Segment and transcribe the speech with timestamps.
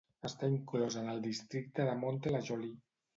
[0.27, 2.75] Està inclòs en el districte de Mantes-la-Jolie.